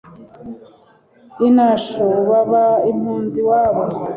[1.47, 3.83] i nasho, baba impuzi iwabo